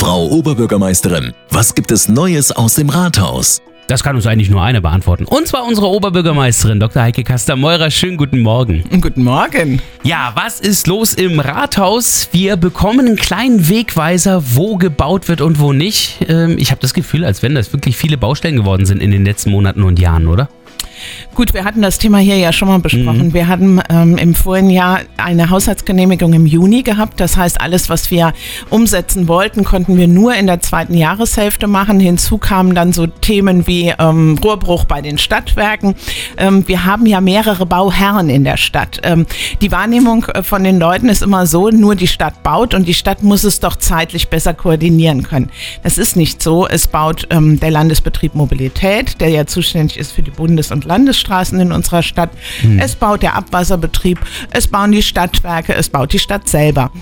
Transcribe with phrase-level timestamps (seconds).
[0.00, 3.60] Frau Oberbürgermeisterin, was gibt es Neues aus dem Rathaus?
[3.86, 5.26] Das kann uns eigentlich nur einer beantworten.
[5.26, 7.02] Und zwar unsere Oberbürgermeisterin, Dr.
[7.02, 7.90] Heike Kaster-Meurer.
[7.90, 8.82] Schönen guten Morgen.
[9.02, 9.82] Guten Morgen.
[10.02, 12.30] Ja, was ist los im Rathaus?
[12.32, 16.24] Wir bekommen einen kleinen Wegweiser, wo gebaut wird und wo nicht.
[16.26, 19.26] Ähm, ich habe das Gefühl, als wenn das wirklich viele Baustellen geworden sind in den
[19.26, 20.48] letzten Monaten und Jahren, oder?
[21.34, 23.28] Gut, wir hatten das Thema hier ja schon mal besprochen.
[23.28, 23.34] Mhm.
[23.34, 27.20] Wir hatten ähm, im vorigen Jahr eine Haushaltsgenehmigung im Juni gehabt.
[27.20, 28.32] Das heißt, alles, was wir
[28.68, 32.00] umsetzen wollten, konnten wir nur in der zweiten Jahreshälfte machen.
[32.00, 35.94] Hinzu kamen dann so Themen wie ähm, Rohrbruch bei den Stadtwerken.
[36.36, 39.00] Ähm, wir haben ja mehrere Bauherren in der Stadt.
[39.02, 39.26] Ähm,
[39.60, 42.94] die Wahrnehmung äh, von den Leuten ist immer so, nur die Stadt baut und die
[42.94, 45.50] Stadt muss es doch zeitlich besser koordinieren können.
[45.82, 46.66] Das ist nicht so.
[46.66, 51.58] Es baut ähm, der Landesbetrieb Mobilität, der ja zuständig ist für die Bundes- und Landesstraßen
[51.58, 52.30] in unserer Stadt.
[52.60, 52.78] Hm.
[52.78, 54.18] Es baut der Abwasserbetrieb,
[54.52, 56.92] es bauen die Stadtwerke, es baut die Stadt selber.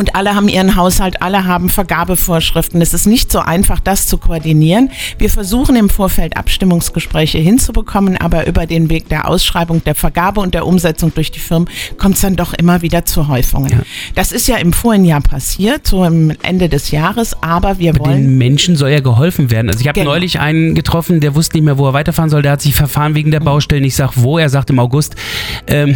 [0.00, 2.80] Und alle haben ihren Haushalt, alle haben Vergabevorschriften.
[2.80, 4.90] Es ist nicht so einfach, das zu koordinieren.
[5.18, 10.54] Wir versuchen im Vorfeld Abstimmungsgespräche hinzubekommen, aber über den Weg der Ausschreibung, der Vergabe und
[10.54, 13.72] der Umsetzung durch die Firmen kommt es dann doch immer wieder zu Häufungen.
[13.72, 13.78] Ja.
[14.14, 18.06] Das ist ja im vorigen Jahr passiert, so am Ende des Jahres, aber wir aber
[18.06, 18.22] wollen.
[18.22, 19.68] Den Menschen soll ja geholfen werden.
[19.68, 20.12] Also ich habe genau.
[20.12, 22.40] neulich einen getroffen, der wusste nicht mehr, wo er weiterfahren soll.
[22.40, 23.84] Der hat sich verfahren wegen der Baustellen.
[23.84, 24.38] Ich sage, wo?
[24.38, 25.14] Er sagt im August,
[25.66, 25.94] ähm,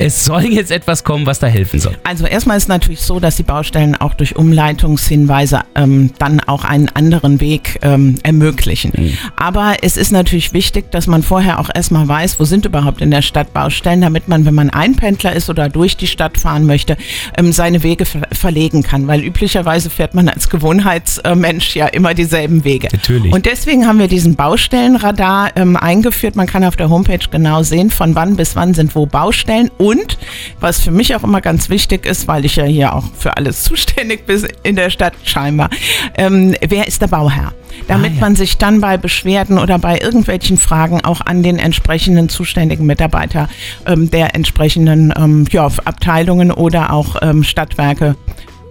[0.00, 1.96] es soll jetzt etwas kommen, was da helfen soll.
[2.04, 6.64] Also erstmal ist es natürlich so, dass die Baustellen auch durch Umleitungshinweise ähm, dann auch
[6.64, 8.92] einen anderen Weg ähm, ermöglichen.
[8.96, 9.18] Mhm.
[9.36, 13.10] Aber es ist natürlich wichtig, dass man vorher auch erstmal weiß, wo sind überhaupt in
[13.10, 16.96] der Stadt Baustellen, damit man, wenn man Einpendler ist oder durch die Stadt fahren möchte,
[17.36, 19.06] ähm, seine Wege ver verlegen kann.
[19.06, 22.88] Weil üblicherweise fährt man als Gewohnheitsmensch ja immer dieselben Wege.
[22.90, 23.32] Natürlich.
[23.32, 26.36] Und deswegen haben wir diesen Baustellenradar ähm, eingeführt.
[26.36, 29.70] Man kann auf der Homepage genau sehen, von wann bis wann sind wo Baustellen.
[29.90, 30.18] Und
[30.60, 33.62] was für mich auch immer ganz wichtig ist, weil ich ja hier auch für alles
[33.64, 35.68] zuständig bist in der Stadt scheinbar.
[36.16, 37.52] Ähm, wer ist der Bauherr?
[37.88, 38.20] Damit ah, ja.
[38.20, 43.48] man sich dann bei Beschwerden oder bei irgendwelchen Fragen auch an den entsprechenden zuständigen Mitarbeiter
[43.86, 48.16] ähm, der entsprechenden ähm, ja, Abteilungen oder auch ähm, Stadtwerke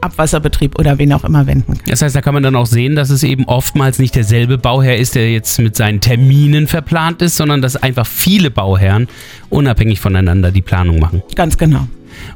[0.01, 1.87] Abwasserbetrieb oder wen auch immer wenden kann.
[1.87, 4.97] Das heißt, da kann man dann auch sehen, dass es eben oftmals nicht derselbe Bauherr
[4.97, 9.07] ist, der jetzt mit seinen Terminen verplant ist, sondern dass einfach viele Bauherren
[9.49, 11.23] unabhängig voneinander die Planung machen.
[11.35, 11.87] Ganz genau.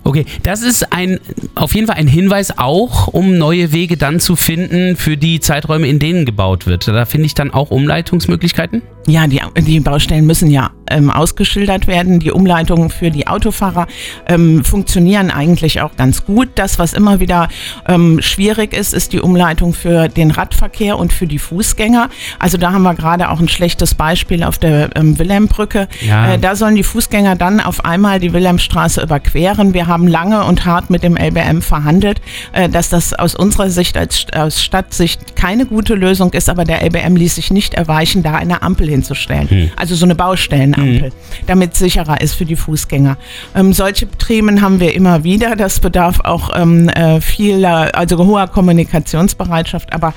[0.03, 1.19] Okay, das ist ein
[1.55, 5.87] auf jeden Fall ein Hinweis auch, um neue Wege dann zu finden für die Zeiträume,
[5.87, 6.87] in denen gebaut wird.
[6.87, 8.81] Da finde ich dann auch Umleitungsmöglichkeiten.
[9.07, 12.19] Ja, die, die Baustellen müssen ja ähm, ausgeschildert werden.
[12.19, 13.87] Die Umleitungen für die Autofahrer
[14.27, 16.49] ähm, funktionieren eigentlich auch ganz gut.
[16.55, 17.49] Das, was immer wieder
[17.87, 22.09] ähm, schwierig ist, ist die Umleitung für den Radverkehr und für die Fußgänger.
[22.39, 25.87] Also da haben wir gerade auch ein schlechtes Beispiel auf der ähm, Wilhelmbrücke.
[26.01, 26.33] Ja.
[26.33, 29.73] Äh, da sollen die Fußgänger dann auf einmal die Wilhelmstraße überqueren.
[29.73, 32.21] Wir haben lange und hart mit dem LBM verhandelt,
[32.53, 36.83] äh, dass das aus unserer Sicht als aus Stadtsicht keine gute Lösung ist, aber der
[36.83, 39.49] LBM ließ sich nicht erweichen, da eine Ampel hinzustellen.
[39.49, 39.71] Hm.
[39.75, 41.11] Also so eine Baustellenampel, hm.
[41.47, 43.17] damit es sicherer ist für die Fußgänger.
[43.55, 45.55] Ähm, solche Themen haben wir immer wieder.
[45.55, 50.13] Das bedarf auch ähm, äh, vieler, also hoher Kommunikationsbereitschaft, aber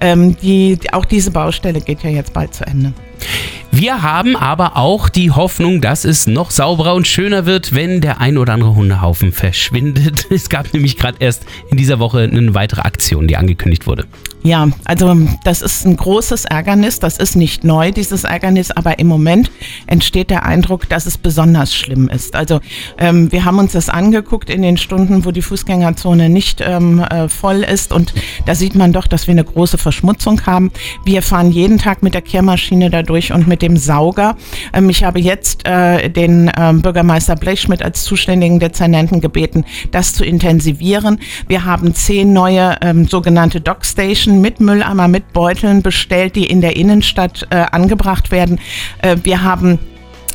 [0.00, 2.92] ähm, die, auch diese Baustelle geht ja jetzt bald zu Ende.
[3.72, 8.20] Wir haben aber auch die Hoffnung, dass es noch sauberer und schöner wird, wenn der
[8.20, 10.26] ein oder andere Hundehaufen verschwindet.
[10.40, 14.06] Es gab nämlich gerade erst in dieser Woche eine weitere Aktion, die angekündigt wurde.
[14.42, 15.14] Ja, also
[15.44, 16.98] das ist ein großes Ärgernis.
[16.98, 19.50] Das ist nicht neu, dieses Ärgernis, aber im Moment
[19.86, 22.34] entsteht der Eindruck, dass es besonders schlimm ist.
[22.34, 22.60] Also
[22.96, 27.28] ähm, wir haben uns das angeguckt in den Stunden, wo die Fußgängerzone nicht ähm, äh,
[27.28, 28.14] voll ist und
[28.46, 30.70] da sieht man doch, dass wir eine große Verschmutzung haben.
[31.04, 34.36] Wir fahren jeden Tag mit der Kehrmaschine dadurch und mit dem Sauger.
[34.72, 40.24] Ähm, ich habe jetzt äh, den ähm, Bürgermeister Blechschmidt als zuständigen Dezernenten gebeten, das zu
[40.24, 41.18] intensivieren.
[41.46, 46.60] Wir haben zehn neue ähm, sogenannte Dockstations Menschen mit Mülleimer, mit Beuteln bestellt, die in
[46.60, 48.60] der Innenstadt äh, angebracht werden.
[49.02, 49.78] Äh, wir haben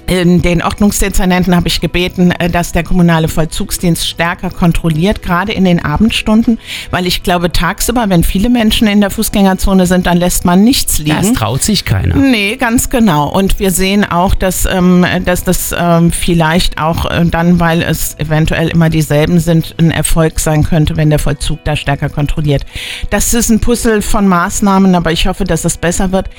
[0.08, 5.84] den Ordnungsdezernenten habe ich gebeten, äh, dass der kommunale Vollzugsdienst stärker kontrolliert, gerade in den
[5.84, 6.60] Abendstunden,
[6.92, 11.00] weil ich glaube, tagsüber, wenn viele Menschen in der Fußgängerzone sind, dann lässt man nichts
[11.00, 11.18] liegen.
[11.18, 12.16] Das traut sich keiner.
[12.16, 13.30] Nee, ganz genau.
[13.30, 18.18] Und wir sehen auch, dass, ähm, dass das ähm, vielleicht auch äh, dann, weil es
[18.20, 22.66] eventuell immer dieselben sind, ein Erfolg sein könnte, wenn der Vollzug da stärker kontrolliert.
[23.10, 26.30] Das ist ein Puzzle von Maßnahmen, aber ich hoffe, dass es besser wird.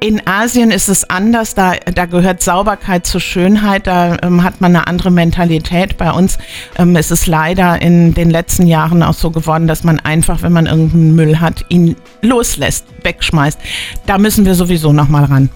[0.00, 4.60] In Asien ist es anders, da, da gehört Sauberkeit zu zur Schönheit, da ähm, hat
[4.60, 5.96] man eine andere Mentalität.
[5.98, 6.36] Bei uns
[6.76, 10.50] ähm, ist es leider in den letzten Jahren auch so geworden, dass man einfach, wenn
[10.50, 13.60] man irgendeinen Müll hat, ihn loslässt, wegschmeißt.
[14.06, 15.48] Da müssen wir sowieso nochmal ran.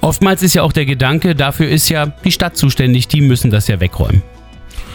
[0.00, 3.68] Oftmals ist ja auch der Gedanke, dafür ist ja die Stadt zuständig, die müssen das
[3.68, 4.22] ja wegräumen.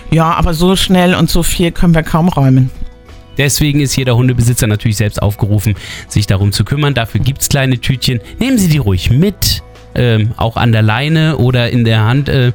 [0.10, 2.72] Ja, aber so schnell und so viel können wir kaum räumen.
[3.38, 5.76] Deswegen ist jeder Hundebesitzer natürlich selbst aufgerufen,
[6.08, 6.96] sich darum zu kümmern.
[6.96, 8.22] Dafür gibt es kleine Tütchen.
[8.40, 9.62] Nehmen Sie die ruhig mit
[9.98, 12.52] ähm, auch an der Leine oder in der Hand, äh,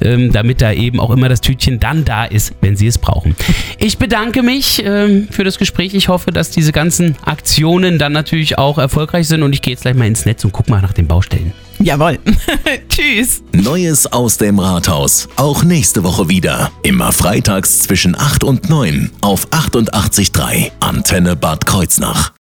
[0.00, 3.34] ähm, damit da eben auch immer das Tütchen dann da ist, wenn Sie es brauchen.
[3.78, 5.94] Ich bedanke mich ähm, für das Gespräch.
[5.94, 9.82] Ich hoffe, dass diese ganzen Aktionen dann natürlich auch erfolgreich sind und ich gehe jetzt
[9.82, 11.52] gleich mal ins Netz und gucke mal nach den Baustellen.
[11.78, 12.18] Jawohl.
[12.88, 13.42] Tschüss.
[13.52, 15.28] Neues aus dem Rathaus.
[15.36, 16.70] Auch nächste Woche wieder.
[16.82, 22.35] Immer freitags zwischen 8 und 9 auf 88.3 Antenne Bad Kreuznach.